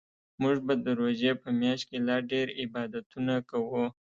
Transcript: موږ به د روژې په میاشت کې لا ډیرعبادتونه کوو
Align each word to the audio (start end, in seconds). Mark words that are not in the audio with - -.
موږ 0.41 0.57
به 0.65 0.73
د 0.85 0.87
روژې 0.99 1.31
په 1.41 1.49
میاشت 1.61 1.85
کې 1.89 1.97
لا 2.07 2.17
ډیرعبادتونه 2.31 3.33
کوو 3.49 3.85